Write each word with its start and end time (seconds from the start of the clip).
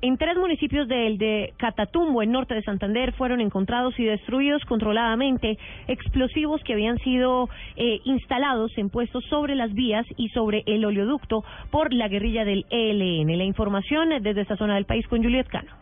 En 0.00 0.16
tres 0.16 0.36
municipios 0.36 0.86
del 0.86 1.18
de 1.18 1.54
Catatumbo, 1.56 2.22
en 2.22 2.30
norte 2.30 2.54
de 2.54 2.62
Santander, 2.62 3.12
fueron 3.14 3.40
encontrados 3.40 3.98
y 3.98 4.04
destruidos 4.04 4.64
controladamente 4.64 5.58
explosivos 5.88 6.62
que 6.62 6.74
habían 6.74 6.98
sido 6.98 7.48
eh, 7.74 8.00
instalados 8.04 8.70
en 8.78 8.90
puestos 8.90 9.24
sobre 9.24 9.56
las 9.56 9.74
vías 9.74 10.06
y 10.16 10.28
sobre 10.28 10.62
el 10.66 10.84
oleoducto 10.84 11.42
por 11.72 11.92
la 11.92 12.06
guerrilla 12.06 12.44
del 12.44 12.64
ELN. 12.70 13.36
La 13.36 13.44
información 13.44 14.10
desde 14.22 14.42
esta 14.42 14.56
zona 14.56 14.76
del 14.76 14.84
país 14.84 15.04
con 15.08 15.20
Juliet 15.20 15.48
Cano. 15.48 15.77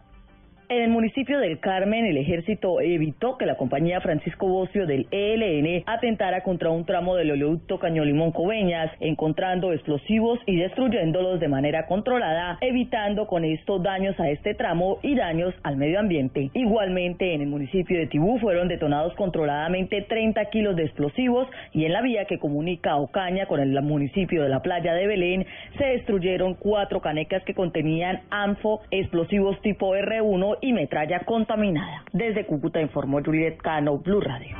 En 0.68 0.82
el 0.82 0.90
municipio 0.90 1.38
del 1.38 1.60
Carmen, 1.60 2.06
el 2.06 2.16
ejército 2.16 2.80
evitó 2.80 3.38
que 3.38 3.46
la 3.46 3.56
compañía 3.56 4.00
Francisco 4.00 4.48
Bocio 4.48 4.84
del 4.84 5.06
ELN 5.12 5.84
atentara 5.86 6.42
contra 6.42 6.70
un 6.70 6.84
tramo 6.84 7.14
del 7.14 7.30
oleoducto 7.30 7.78
Cañolimón 7.78 8.32
Coveñas, 8.32 8.90
encontrando 8.98 9.72
explosivos 9.72 10.40
y 10.44 10.56
destruyéndolos 10.56 11.38
de 11.38 11.46
manera 11.46 11.86
controlada, 11.86 12.58
evitando 12.60 13.28
con 13.28 13.44
esto 13.44 13.78
daños 13.78 14.18
a 14.18 14.28
este 14.28 14.54
tramo 14.54 14.98
y 15.02 15.14
daños 15.14 15.54
al 15.62 15.76
medio 15.76 16.00
ambiente. 16.00 16.50
Igualmente, 16.52 17.32
en 17.32 17.42
el 17.42 17.46
municipio 17.46 17.96
de 18.00 18.08
Tibú 18.08 18.40
fueron 18.40 18.66
detonados 18.66 19.14
controladamente 19.14 20.02
30 20.02 20.46
kilos 20.46 20.74
de 20.74 20.82
explosivos 20.82 21.46
y 21.74 21.84
en 21.84 21.92
la 21.92 22.02
vía 22.02 22.24
que 22.24 22.40
comunica 22.40 22.96
Ocaña 22.96 23.46
con 23.46 23.60
el 23.60 23.80
municipio 23.82 24.42
de 24.42 24.48
la 24.48 24.62
playa 24.62 24.94
de 24.94 25.06
Belén 25.06 25.46
se 25.78 25.84
destruyeron 25.84 26.54
cuatro 26.54 27.00
canecas 27.00 27.44
que 27.44 27.54
contenían 27.54 28.22
ANFO, 28.30 28.80
explosivos 28.90 29.60
tipo 29.62 29.94
R1 29.94 30.55
y 30.60 30.72
metralla 30.72 31.20
contaminada. 31.20 32.04
Desde 32.12 32.46
Cúcuta 32.46 32.80
informó 32.80 33.20
Juliet 33.24 33.56
Cano, 33.58 33.98
Blue 33.98 34.20
Radio. 34.20 34.56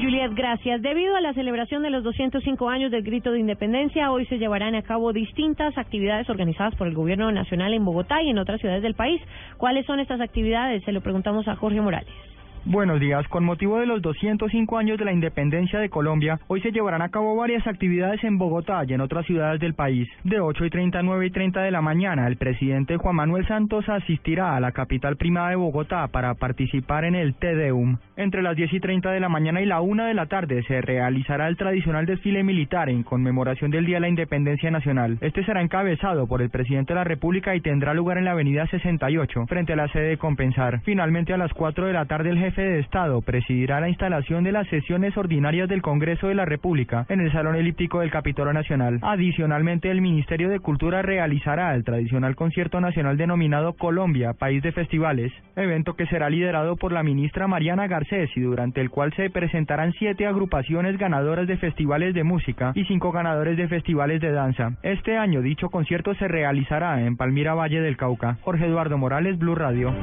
Juliet, 0.00 0.32
gracias. 0.34 0.80
Debido 0.80 1.16
a 1.16 1.20
la 1.20 1.34
celebración 1.34 1.82
de 1.82 1.90
los 1.90 2.04
205 2.04 2.68
años 2.68 2.90
del 2.90 3.02
Grito 3.02 3.32
de 3.32 3.40
Independencia, 3.40 4.12
hoy 4.12 4.26
se 4.26 4.38
llevarán 4.38 4.74
a 4.74 4.82
cabo 4.82 5.12
distintas 5.12 5.76
actividades 5.76 6.30
organizadas 6.30 6.74
por 6.76 6.86
el 6.86 6.94
Gobierno 6.94 7.32
Nacional 7.32 7.74
en 7.74 7.84
Bogotá 7.84 8.22
y 8.22 8.30
en 8.30 8.38
otras 8.38 8.60
ciudades 8.60 8.82
del 8.82 8.94
país. 8.94 9.20
¿Cuáles 9.56 9.86
son 9.86 9.98
estas 9.98 10.20
actividades? 10.20 10.84
Se 10.84 10.92
lo 10.92 11.00
preguntamos 11.00 11.48
a 11.48 11.56
Jorge 11.56 11.80
Morales. 11.80 12.27
Buenos 12.70 13.00
días. 13.00 13.26
Con 13.28 13.46
motivo 13.46 13.78
de 13.78 13.86
los 13.86 14.02
205 14.02 14.76
años 14.76 14.98
de 14.98 15.06
la 15.06 15.12
independencia 15.14 15.78
de 15.78 15.88
Colombia, 15.88 16.38
hoy 16.48 16.60
se 16.60 16.70
llevarán 16.70 17.00
a 17.00 17.08
cabo 17.08 17.34
varias 17.34 17.66
actividades 17.66 18.22
en 18.24 18.36
Bogotá 18.36 18.82
y 18.86 18.92
en 18.92 19.00
otras 19.00 19.24
ciudades 19.24 19.58
del 19.58 19.72
país. 19.72 20.06
De 20.22 20.38
8 20.38 20.66
y 20.66 20.68
30 20.68 20.98
a 20.98 21.02
9 21.02 21.24
y 21.28 21.30
30 21.30 21.62
de 21.62 21.70
la 21.70 21.80
mañana, 21.80 22.26
el 22.26 22.36
presidente 22.36 22.98
Juan 22.98 23.16
Manuel 23.16 23.46
Santos 23.48 23.88
asistirá 23.88 24.54
a 24.54 24.60
la 24.60 24.72
capital 24.72 25.16
prima 25.16 25.48
de 25.48 25.56
Bogotá 25.56 26.08
para 26.08 26.34
participar 26.34 27.06
en 27.06 27.14
el 27.14 27.36
Tedeum. 27.36 27.96
Entre 28.18 28.42
las 28.42 28.54
10 28.54 28.70
y 28.74 28.80
30 28.80 29.12
de 29.12 29.20
la 29.20 29.30
mañana 29.30 29.62
y 29.62 29.64
la 29.64 29.80
1 29.80 30.04
de 30.04 30.12
la 30.12 30.26
tarde 30.26 30.62
se 30.64 30.82
realizará 30.82 31.48
el 31.48 31.56
tradicional 31.56 32.04
desfile 32.04 32.44
militar 32.44 32.90
en 32.90 33.02
conmemoración 33.02 33.70
del 33.70 33.86
Día 33.86 33.96
de 33.96 34.00
la 34.02 34.08
Independencia 34.10 34.70
Nacional. 34.70 35.16
Este 35.22 35.42
será 35.46 35.62
encabezado 35.62 36.26
por 36.26 36.42
el 36.42 36.50
presidente 36.50 36.92
de 36.92 36.98
la 36.98 37.04
República 37.04 37.56
y 37.56 37.62
tendrá 37.62 37.94
lugar 37.94 38.18
en 38.18 38.26
la 38.26 38.32
avenida 38.32 38.66
68, 38.66 39.46
frente 39.46 39.72
a 39.72 39.76
la 39.76 39.88
sede 39.88 40.08
de 40.08 40.18
Compensar. 40.18 40.82
Finalmente, 40.82 41.32
a 41.32 41.38
las 41.38 41.54
4 41.54 41.86
de 41.86 41.94
la 41.94 42.04
tarde, 42.04 42.28
el 42.28 42.38
jefe 42.38 42.57
de 42.62 42.80
Estado 42.80 43.20
presidirá 43.22 43.80
la 43.80 43.88
instalación 43.88 44.44
de 44.44 44.52
las 44.52 44.66
sesiones 44.68 45.16
ordinarias 45.16 45.68
del 45.68 45.82
Congreso 45.82 46.28
de 46.28 46.34
la 46.34 46.44
República 46.44 47.06
en 47.08 47.20
el 47.20 47.32
Salón 47.32 47.56
Elíptico 47.56 48.00
del 48.00 48.10
Capitolio 48.10 48.52
Nacional. 48.52 48.98
Adicionalmente, 49.02 49.90
el 49.90 50.00
Ministerio 50.00 50.48
de 50.48 50.60
Cultura 50.60 51.02
realizará 51.02 51.74
el 51.74 51.84
tradicional 51.84 52.36
concierto 52.36 52.80
nacional 52.80 53.16
denominado 53.16 53.74
Colombia, 53.74 54.32
País 54.32 54.62
de 54.62 54.72
Festivales, 54.72 55.32
evento 55.56 55.94
que 55.94 56.06
será 56.06 56.30
liderado 56.30 56.76
por 56.76 56.92
la 56.92 57.02
ministra 57.02 57.48
Mariana 57.48 57.86
Garcés 57.86 58.30
y 58.36 58.40
durante 58.40 58.80
el 58.80 58.90
cual 58.90 59.12
se 59.14 59.30
presentarán 59.30 59.92
siete 59.92 60.26
agrupaciones 60.26 60.98
ganadoras 60.98 61.46
de 61.46 61.56
festivales 61.56 62.14
de 62.14 62.24
música 62.24 62.72
y 62.74 62.84
cinco 62.84 63.12
ganadores 63.12 63.56
de 63.56 63.68
festivales 63.68 64.20
de 64.20 64.32
danza. 64.32 64.72
Este 64.82 65.16
año 65.16 65.42
dicho 65.42 65.70
concierto 65.70 66.14
se 66.14 66.28
realizará 66.28 67.00
en 67.02 67.16
Palmira 67.16 67.54
Valle 67.54 67.80
del 67.80 67.96
Cauca. 67.96 68.38
Jorge 68.42 68.66
Eduardo 68.66 68.98
Morales, 68.98 69.38
Blue 69.38 69.54
Radio. 69.54 69.94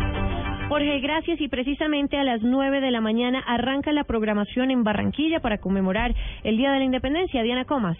Jorge, 0.67 0.99
gracias. 0.99 1.39
Y 1.41 1.47
precisamente 1.47 2.17
a 2.17 2.23
las 2.23 2.41
9 2.41 2.81
de 2.81 2.91
la 2.91 2.99
mañana 2.99 3.39
arranca 3.45 3.93
la 3.93 4.03
programación 4.03 4.71
en 4.71 4.83
Barranquilla 4.83 5.39
para 5.39 5.59
conmemorar 5.59 6.13
el 6.43 6.57
Día 6.57 6.71
de 6.71 6.79
la 6.79 6.85
Independencia. 6.85 7.43
Diana 7.43 7.65
Comas. 7.65 7.97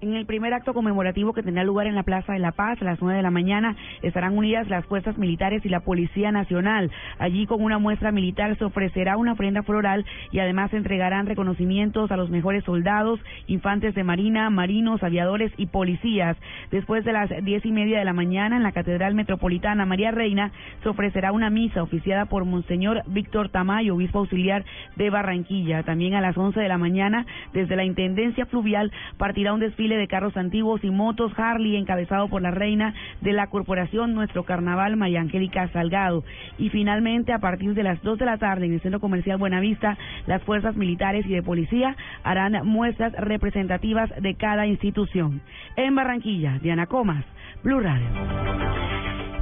En 0.00 0.14
el 0.14 0.26
primer 0.26 0.54
acto 0.54 0.74
conmemorativo 0.74 1.32
que 1.32 1.42
tendrá 1.42 1.64
lugar 1.64 1.88
en 1.88 1.96
la 1.96 2.04
Plaza 2.04 2.32
de 2.32 2.38
la 2.38 2.52
Paz 2.52 2.80
a 2.80 2.84
las 2.84 3.00
nueve 3.00 3.16
de 3.16 3.22
la 3.24 3.32
mañana 3.32 3.74
estarán 4.00 4.38
unidas 4.38 4.68
las 4.68 4.86
fuerzas 4.86 5.18
militares 5.18 5.66
y 5.66 5.68
la 5.68 5.80
Policía 5.80 6.30
Nacional. 6.30 6.92
Allí 7.18 7.46
con 7.46 7.64
una 7.64 7.80
muestra 7.80 8.12
militar 8.12 8.56
se 8.58 8.64
ofrecerá 8.64 9.16
una 9.16 9.32
ofrenda 9.32 9.64
floral 9.64 10.06
y 10.30 10.38
además 10.38 10.70
se 10.70 10.76
entregarán 10.76 11.26
reconocimientos 11.26 12.12
a 12.12 12.16
los 12.16 12.30
mejores 12.30 12.62
soldados, 12.62 13.18
infantes 13.48 13.92
de 13.96 14.04
marina, 14.04 14.48
marinos, 14.50 15.02
aviadores 15.02 15.50
y 15.56 15.66
policías. 15.66 16.36
Después 16.70 17.04
de 17.04 17.14
las 17.14 17.28
diez 17.42 17.66
y 17.66 17.72
media 17.72 17.98
de 17.98 18.04
la 18.04 18.12
mañana 18.12 18.56
en 18.56 18.62
la 18.62 18.70
Catedral 18.70 19.16
Metropolitana 19.16 19.84
María 19.84 20.12
Reina 20.12 20.52
se 20.84 20.90
ofrecerá 20.90 21.32
una 21.32 21.50
misa 21.50 21.82
oficiada 21.82 22.26
por 22.26 22.44
Monseñor 22.44 23.02
Víctor 23.08 23.48
Tamayo, 23.48 23.96
obispo 23.96 24.20
auxiliar 24.20 24.64
de 24.94 25.10
Barranquilla. 25.10 25.82
También 25.82 26.14
a 26.14 26.20
las 26.20 26.38
once 26.38 26.60
de 26.60 26.68
la 26.68 26.78
mañana 26.78 27.26
desde 27.52 27.74
la 27.74 27.82
Intendencia 27.82 28.46
Fluvial 28.46 28.92
partirá 29.16 29.52
un 29.52 29.58
desfile 29.58 29.87
de 29.96 30.08
carros 30.08 30.36
antiguos 30.36 30.84
y 30.84 30.90
motos 30.90 31.32
Harley 31.36 31.76
encabezado 31.76 32.28
por 32.28 32.42
la 32.42 32.50
reina 32.50 32.94
de 33.20 33.32
la 33.32 33.48
corporación 33.48 34.14
Nuestro 34.14 34.44
Carnaval 34.44 34.96
María 34.96 35.20
Angélica 35.20 35.68
Salgado. 35.68 36.24
Y 36.58 36.70
finalmente 36.70 37.32
a 37.32 37.38
partir 37.38 37.74
de 37.74 37.82
las 37.82 38.02
2 38.02 38.18
de 38.18 38.26
la 38.26 38.38
tarde 38.38 38.66
en 38.66 38.74
el 38.74 38.80
Centro 38.80 39.00
Comercial 39.00 39.38
Buenavista 39.38 39.96
las 40.26 40.42
fuerzas 40.42 40.76
militares 40.76 41.24
y 41.26 41.34
de 41.34 41.42
policía 41.42 41.96
harán 42.22 42.66
muestras 42.66 43.12
representativas 43.12 44.10
de 44.20 44.34
cada 44.34 44.66
institución. 44.66 45.40
En 45.76 45.94
Barranquilla, 45.94 46.58
Diana 46.60 46.86
Comas, 46.86 47.24
Blue 47.62 47.80
Radio. 47.80 48.06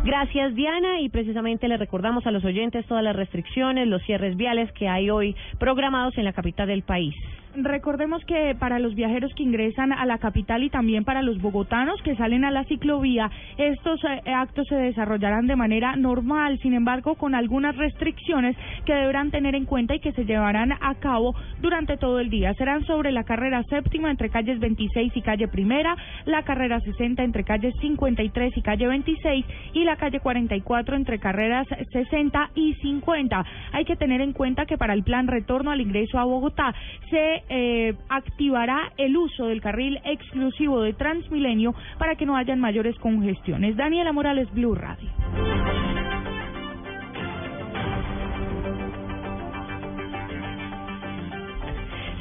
Gracias 0.04 0.54
Diana 0.54 1.00
y 1.00 1.08
precisamente 1.08 1.66
le 1.66 1.76
recordamos 1.76 2.24
a 2.28 2.30
los 2.30 2.44
oyentes 2.44 2.86
todas 2.86 3.02
las 3.02 3.16
restricciones, 3.16 3.88
los 3.88 4.00
cierres 4.04 4.36
viales 4.36 4.70
que 4.70 4.88
hay 4.88 5.10
hoy 5.10 5.34
programados 5.58 6.16
en 6.16 6.24
la 6.24 6.32
capital 6.32 6.68
del 6.68 6.82
país. 6.82 7.12
Recordemos 7.62 8.22
que 8.26 8.54
para 8.58 8.78
los 8.78 8.94
viajeros 8.94 9.32
que 9.34 9.42
ingresan 9.42 9.90
a 9.92 10.04
la 10.04 10.18
capital 10.18 10.62
y 10.62 10.68
también 10.68 11.04
para 11.04 11.22
los 11.22 11.40
bogotanos 11.40 12.00
que 12.02 12.14
salen 12.16 12.44
a 12.44 12.50
la 12.50 12.64
ciclovía, 12.64 13.30
estos 13.56 13.98
eh, 14.04 14.30
actos 14.30 14.66
se 14.68 14.74
desarrollarán 14.74 15.46
de 15.46 15.56
manera 15.56 15.96
normal, 15.96 16.58
sin 16.60 16.74
embargo, 16.74 17.14
con 17.14 17.34
algunas 17.34 17.74
restricciones 17.76 18.56
que 18.84 18.94
deberán 18.94 19.30
tener 19.30 19.54
en 19.54 19.64
cuenta 19.64 19.94
y 19.94 20.00
que 20.00 20.12
se 20.12 20.26
llevarán 20.26 20.72
a 20.72 20.94
cabo 20.96 21.34
durante 21.60 21.96
todo 21.96 22.20
el 22.20 22.28
día. 22.28 22.52
Serán 22.54 22.84
sobre 22.84 23.10
la 23.10 23.24
carrera 23.24 23.62
séptima 23.70 24.10
entre 24.10 24.28
calles 24.28 24.60
26 24.60 25.16
y 25.16 25.22
calle 25.22 25.48
primera, 25.48 25.96
la 26.26 26.42
carrera 26.42 26.80
60 26.80 27.22
entre 27.22 27.44
calles 27.44 27.74
53 27.80 28.54
y 28.54 28.62
calle 28.62 28.86
26 28.86 29.46
y 29.72 29.84
la 29.84 29.96
calle 29.96 30.20
44 30.20 30.94
entre 30.94 31.18
carreras 31.18 31.66
60 31.90 32.50
y 32.54 32.74
50. 32.74 33.44
Hay 33.72 33.84
que 33.86 33.96
tener 33.96 34.20
en 34.20 34.34
cuenta 34.34 34.66
que 34.66 34.76
para 34.76 34.92
el 34.92 35.04
plan 35.04 35.26
retorno 35.26 35.70
al 35.70 35.80
ingreso 35.80 36.18
a 36.18 36.24
Bogotá 36.24 36.74
se 37.08 37.45
eh, 37.48 37.94
activará 38.08 38.92
el 38.96 39.16
uso 39.16 39.46
del 39.46 39.60
carril 39.60 40.00
exclusivo 40.04 40.82
de 40.82 40.92
Transmilenio 40.92 41.74
para 41.98 42.16
que 42.16 42.26
no 42.26 42.36
hayan 42.36 42.60
mayores 42.60 42.96
congestiones. 42.96 43.76
Daniela 43.76 44.12
Morales, 44.12 44.52
Blue 44.52 44.74
Radio. 44.74 45.08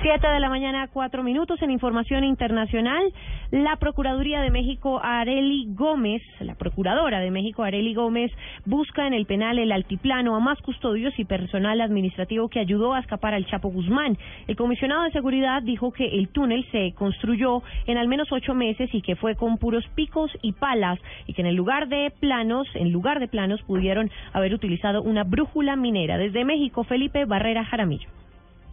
Siete 0.06 0.28
de 0.28 0.40
la 0.40 0.50
mañana, 0.50 0.88
cuatro 0.94 1.24
minutos 1.24 1.60
en 1.64 1.72
información 1.72 2.24
internacional. 2.24 3.12
La 3.50 3.78
Procuraduría 3.78 4.40
de 4.40 4.52
México, 4.52 5.02
Areli 5.02 5.66
Gómez, 5.70 6.22
la 6.42 6.54
Procuradora 6.54 7.20
de 7.22 7.32
México, 7.32 7.64
Areli 7.64 7.96
Gómez, 7.96 8.32
busca 8.66 9.08
en 9.08 9.16
el 9.16 9.26
penal 9.26 9.58
El 9.58 9.72
Altiplano 9.72 10.36
a 10.36 10.40
más 10.40 10.62
custodios 10.62 11.18
y 11.18 11.26
personal 11.26 11.82
administrativo 11.82 12.50
que 12.50 12.60
ayudó 12.60 12.94
a 12.94 13.00
escapar 13.00 13.34
al 13.34 13.48
Chapo 13.48 13.70
Guzmán. 13.70 14.16
El 14.46 14.56
comisionado 14.56 15.06
de 15.06 15.12
seguridad 15.12 15.64
dijo 15.64 15.92
que 15.92 16.06
el 16.06 16.28
túnel 16.28 16.68
se 16.72 16.94
construyó 16.94 17.64
en 17.88 17.98
al 17.98 18.08
menos 18.08 18.32
ocho 18.32 18.54
meses 18.54 18.92
y 18.94 19.02
que 19.02 19.16
fue 19.16 19.34
con 19.34 19.58
puros 19.58 19.86
picos 19.96 20.30
y 20.44 20.52
palas 20.52 21.00
y 21.26 21.34
que 21.34 21.42
en 21.42 21.48
el 21.48 21.56
lugar 21.56 21.88
de 21.88 22.14
planos, 22.20 22.68
en 22.76 22.92
lugar 22.92 23.20
de 23.20 23.28
planos, 23.28 23.60
pudieron 23.64 24.12
haber 24.34 24.54
utilizado 24.54 25.02
una 25.02 25.24
brújula 25.24 25.76
minera. 25.76 26.20
Desde 26.20 26.46
México, 26.46 26.84
Felipe 26.84 27.26
Barrera 27.26 27.66
Jaramillo. 27.66 28.08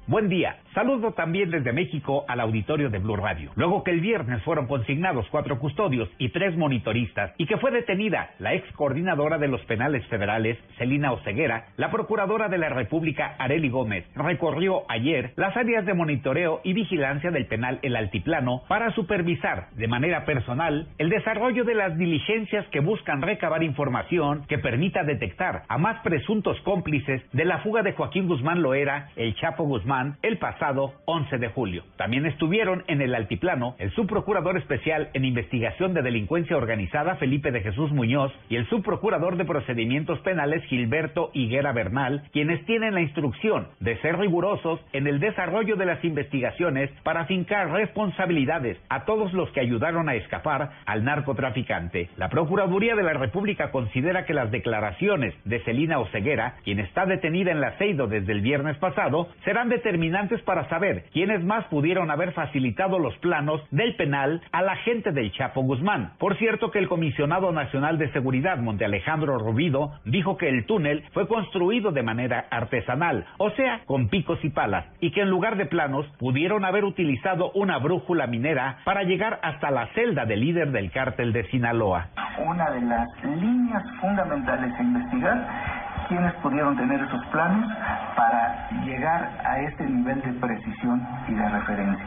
Buen 0.07 0.29
día. 0.29 0.57
Saludo 0.75 1.13
también 1.13 1.51
desde 1.51 1.71
México 1.71 2.25
al 2.29 2.41
auditorio 2.41 2.89
de 2.89 2.99
Blue 2.99 3.17
Radio. 3.17 3.51
Luego 3.57 3.85
que 3.85 3.91
el 3.91 4.01
viernes 4.01 4.43
fueron 4.43 4.67
consignados 4.67 5.27
cuatro 5.31 5.59
custodios 5.59 6.09
y 6.17 6.31
tres 6.31 6.57
monitoristas 6.57 7.35
y 7.37 7.45
que 7.45 7.59
fue 7.59 7.71
detenida 7.71 8.31
la 8.39 8.55
ex 8.55 8.73
coordinadora 8.73 9.37
de 9.37 9.49
los 9.49 9.61
penales 9.67 10.07
federales, 10.07 10.57
Celina 10.79 11.13
Oceguera, 11.13 11.67
la 11.77 11.91
procuradora 11.91 12.49
de 12.49 12.57
la 12.57 12.71
República, 12.71 13.37
Areli 13.39 13.69
Gómez, 13.69 14.07
recorrió 14.15 14.85
ayer 14.89 15.35
las 15.37 15.55
áreas 15.59 15.85
de 15.85 15.93
monitoreo 15.93 16.63
y 16.65 16.73
vigilancia 16.73 17.31
del 17.31 17.45
penal 17.45 17.79
El 17.83 17.95
Altiplano 17.95 18.63
para 18.67 18.95
supervisar 18.95 19.69
de 19.73 19.89
manera 19.89 20.25
personal 20.25 20.89
el 20.97 21.11
desarrollo 21.11 21.65
de 21.65 21.75
las 21.75 21.99
diligencias 21.99 22.67
que 22.69 22.81
buscan 22.81 23.21
recabar 23.21 23.63
información 23.63 24.47
que 24.49 24.59
permita 24.59 25.05
detectar 25.05 25.65
a 25.69 25.77
más 25.77 26.01
presuntos 26.01 26.59
cómplices 26.63 27.21
de 27.33 27.45
la 27.45 27.59
fuga 27.59 27.83
de 27.83 27.93
Joaquín 27.93 28.27
Guzmán 28.27 28.63
Loera, 28.63 29.11
el 29.17 29.35
Chapo 29.35 29.65
Guzmán, 29.65 30.17
el 30.23 30.39
pasado 30.39 30.62
11 30.63 31.39
de 31.39 31.49
julio. 31.49 31.83
También 31.97 32.25
estuvieron 32.25 32.85
en 32.87 33.03
el 33.03 33.15
Altiplano 33.15 33.75
el 33.79 33.91
subprocurador 33.93 34.57
especial 34.57 35.11
en 35.13 35.25
investigación 35.25 35.93
de 35.93 36.03
delincuencia 36.03 36.57
organizada, 36.57 37.17
Felipe 37.17 37.51
de 37.51 37.63
Jesús 37.63 37.91
Muñoz, 37.91 38.33
y 38.49 38.57
el 38.57 38.69
subprocurador 38.69 39.37
de 39.37 39.45
procedimientos 39.45 40.21
penales, 40.21 40.63
Gilberto 40.67 41.31
Higuera 41.35 41.73
Bernal, 41.73 42.23
quienes 42.33 42.65
tienen 42.65 42.95
la 42.95 43.01
instrucción 43.01 43.69
de 43.81 43.97
ser 44.03 44.19
rigurosos 44.19 44.81
en 44.93 45.09
el 45.09 45.19
desarrollo 45.19 45.75
de 45.77 45.87
las 45.87 46.05
investigaciones 46.05 46.91
para 47.03 47.25
fincar 47.25 47.71
responsabilidades 47.71 48.79
a 48.89 49.05
todos 49.05 49.33
los 49.33 49.51
que 49.51 49.61
ayudaron 49.61 50.09
a 50.09 50.15
escapar 50.15 50.71
al 50.87 51.03
narcotraficante. 51.05 52.09
La 52.17 52.29
Procuraduría 52.29 52.95
de 52.95 53.03
la 53.03 53.15
República 53.15 53.73
considera 53.73 54.25
que 54.27 54.35
las 54.35 54.51
declaraciones 54.51 55.35
de 55.45 55.59
Celina 55.65 55.99
Oceguera, 55.99 56.55
quien 56.65 56.79
está 56.79 57.05
detenida 57.05 57.51
en 57.51 57.61
la 57.61 57.73
Ceido 57.79 58.07
desde 58.07 58.33
el 58.33 58.43
viernes 58.43 58.77
pasado, 58.79 59.29
serán 59.45 59.69
determinantes 59.69 60.41
para 60.43 60.52
saber 60.69 61.05
quiénes 61.13 61.43
más 61.45 61.65
pudieron 61.67 62.11
haber 62.11 62.33
facilitado 62.33 62.99
los 62.99 63.17
planos 63.19 63.61
del 63.71 63.97
penal 63.97 64.41
a 64.53 64.63
la 64.63 64.77
gente 64.77 65.13
del 65.13 65.33
Chapo 65.33 65.63
Guzmán. 65.63 66.13
Por 66.19 66.37
cierto 66.39 66.71
que 66.71 66.79
el 66.79 66.89
comisionado 66.89 67.53
nacional 67.53 67.99
de 67.99 68.13
seguridad, 68.13 68.59
Monte 68.59 68.85
Alejandro 68.85 69.39
Rubido, 69.39 69.93
dijo 70.05 70.37
que 70.37 70.49
el 70.49 70.67
túnel 70.67 71.05
fue 71.13 71.27
construido 71.27 71.91
de 71.93 72.03
manera 72.03 72.47
artesanal, 72.51 73.27
o 73.39 73.51
sea, 73.51 73.81
con 73.87 74.09
picos 74.09 74.39
y 74.45 74.51
palas, 74.51 74.85
y 75.01 75.11
que 75.11 75.23
en 75.23 75.31
lugar 75.31 75.57
de 75.57 75.67
planos 75.67 76.07
pudieron 76.19 76.65
haber 76.65 76.85
utilizado 76.85 77.51
una 77.53 77.79
brújula 77.79 78.27
minera 78.27 78.79
para 78.85 79.03
llegar 79.03 79.41
hasta 79.43 79.71
la 79.71 79.89
celda 79.95 80.25
del 80.25 80.41
líder 80.41 80.71
del 80.73 80.91
cártel 80.91 81.33
de 81.33 81.45
Sinaloa. 81.49 82.09
Una 82.45 82.71
de 82.71 82.81
las 82.83 83.25
líneas 83.25 83.83
fundamentales 84.01 84.73
a 84.75 84.83
investigar 84.83 85.72
quiénes 86.13 86.35
pudieron 86.43 86.77
tener 86.77 87.01
esos 87.01 87.25
planos 87.29 87.67
para 88.15 88.69
llegar 88.85 89.31
a 89.45 89.61
este 89.61 89.83
nivel 89.87 90.21
de 90.21 90.33
precisión 90.35 91.09
y 91.27 91.33
de 91.33 91.49
referencia. 91.49 92.05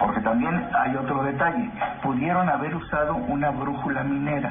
Porque 0.00 0.20
también 0.22 0.66
hay 0.74 0.96
otro 0.96 1.22
detalle, 1.24 1.70
pudieron 2.02 2.48
haber 2.48 2.74
usado 2.74 3.16
una 3.16 3.50
brújula 3.50 4.02
minera, 4.02 4.50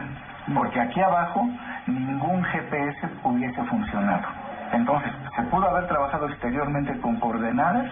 porque 0.54 0.80
aquí 0.80 1.02
abajo 1.02 1.50
ningún 1.88 2.44
GPS 2.44 3.10
hubiese 3.24 3.64
funcionado. 3.64 4.28
Entonces, 4.74 5.12
se 5.36 5.42
pudo 5.44 5.68
haber 5.68 5.88
trabajado 5.88 6.28
exteriormente 6.28 7.00
con 7.00 7.16
coordenadas 7.20 7.90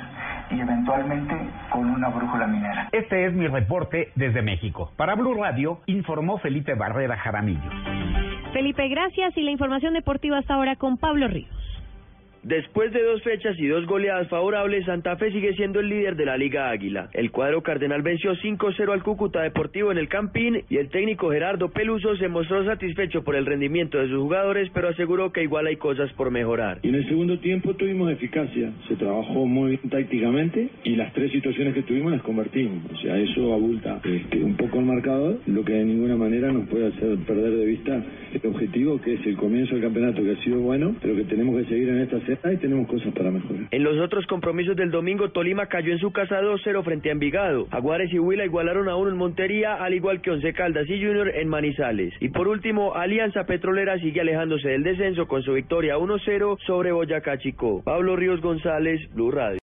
y 0.52 0.60
eventualmente 0.60 1.36
con 1.72 1.90
una 1.90 2.10
brújula 2.10 2.46
minera. 2.46 2.90
Este 2.92 3.26
es 3.26 3.34
mi 3.34 3.48
reporte 3.48 4.12
desde 4.14 4.44
México. 4.44 4.92
Para 4.98 5.16
Blue 5.16 5.34
Radio, 5.42 5.80
informó 5.88 6.38
Felipe 6.38 6.76
Barrera 6.76 7.18
Jaramillo. 7.18 7.72
Felipe, 8.56 8.88
gracias. 8.88 9.36
Y 9.36 9.42
la 9.42 9.52
información 9.52 9.94
deportiva 9.94 10.38
hasta 10.38 10.54
ahora 10.54 10.78
con 10.78 10.96
Pablo 10.96 11.28
Ríos. 11.28 11.55
Después 12.45 12.94
de 12.94 13.01
dos 13.01 13.24
fechas 13.24 13.57
y 13.57 13.65
dos 13.65 13.88
goleadas 13.88 14.27
favorables, 14.27 14.86
Santa 14.86 15.15
Fe 15.15 15.31
sigue 15.31 15.56
siendo 15.56 15.80
el 15.80 15.89
líder 15.89 16.15
de 16.15 16.25
la 16.25 16.38
Liga 16.38 16.69
Águila. 16.69 17.09
El 17.12 17.31
cuadro 17.31 17.63
cardenal 17.63 18.03
venció 18.03 18.36
5-0 18.36 18.94
al 18.94 19.01
Cúcuta 19.01 19.42
Deportivo 19.42 19.92
en 19.92 19.97
el 19.97 20.07
Campín 20.07 20.62
y 20.69 20.77
el 20.77 20.89
técnico 20.89 21.31
Gerardo 21.31 21.69
Peluso 21.69 22.15
se 22.18 22.27
mostró 22.27 22.63
satisfecho 22.63 23.24
por 23.24 23.36
el 23.36 23.47
rendimiento 23.47 23.97
de 23.97 24.09
sus 24.09 24.19
jugadores, 24.19 24.69
pero 24.75 24.89
aseguró 24.89 25.31
que 25.31 25.42
igual 25.42 25.65
hay 25.65 25.77
cosas 25.77 26.13
por 26.13 26.30
mejorar. 26.30 26.81
En 26.83 26.94
el 26.94 27.07
segundo 27.07 27.39
tiempo 27.39 27.74
tuvimos 27.74 28.12
eficacia, 28.12 28.71
se 28.88 28.95
trabajó 28.95 29.48
muy 29.48 29.69
bien 29.69 29.89
tácticamente 29.89 30.69
y 30.83 30.98
las 30.98 31.13
tres 31.13 31.31
situaciones 31.31 31.74
que 31.74 31.81
tuvimos 31.81 32.12
las 32.12 32.21
convertimos. 32.21 32.83
O 32.94 32.98
sea, 32.98 33.18
eso 33.18 33.56
abulta 33.56 34.01
este, 34.03 34.44
un 34.44 34.56
poco 34.56 34.77
el 34.77 34.86
marcador, 34.86 35.39
lo 35.48 35.65
que 35.65 35.74
de 35.74 35.86
ninguna 35.86 36.15
manera 36.15 36.51
nos 36.51 36.69
puede 36.69 36.89
hacer 36.89 37.18
perder 37.25 37.56
de 37.56 37.65
vista 37.65 38.03
el 38.33 38.41
objetivo 38.51 39.01
que 39.01 39.15
es 39.15 39.25
el 39.25 39.36
comienzo 39.36 39.74
del 39.74 39.81
campeonato, 39.86 40.21
que 40.21 40.33
ha 40.33 40.44
sido 40.44 40.59
bueno, 40.59 40.95
pero 41.01 41.15
que 41.15 41.24
tenemos 41.24 41.59
que 41.59 41.69
seguir 41.69 41.89
en 41.89 42.01
esta 42.01 42.19
serie 42.19 42.35
y 42.44 42.58
tenemos 42.58 42.88
cosas 42.88 43.14
para 43.14 43.32
mejorar. 43.32 43.68
En 43.72 43.84
los 43.84 43.98
otros 44.00 44.26
compromisos 44.28 44.76
del 44.76 44.92
domingo, 44.92 45.30
Tolima 45.30 45.68
cayó 45.68 45.92
en 45.92 46.00
su 46.00 46.12
casa 46.12 46.42
2-0 46.42 46.84
frente 46.84 47.10
a 47.10 47.14
Envigado. 47.14 47.68
Aguares 47.72 48.12
y 48.14 48.20
Huila 48.20 48.46
igualaron 48.46 48.90
a 48.90 48.96
uno 48.96 49.10
en 49.10 49.18
Montería, 49.18 49.76
al 49.76 49.94
igual 49.94 50.22
que 50.22 50.32
Once 50.32 50.54
Caldas 50.54 50.90
y 50.90 51.04
Junior 51.04 51.30
en 51.36 51.48
Manizales. 51.48 52.14
Y 52.20 52.30
por 52.30 52.48
último, 52.48 52.96
Alianza 52.96 53.46
Petrolera 53.46 54.00
sigue 54.00 54.22
alejándose 54.22 54.70
del 54.70 54.84
descenso 54.84 55.28
con 55.28 55.42
su 55.44 55.54
victoria 55.54 55.98
1-0 55.98 56.58
sobre 56.66 56.92
Boyacá 56.92 57.38
Chico. 57.38 57.82
Pablo 57.84 58.16
Ríos 58.16 58.42
González, 58.42 59.02
Blue 59.14 59.32
Radio. 59.32 59.46